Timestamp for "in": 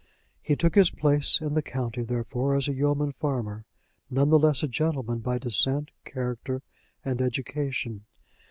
1.41-1.53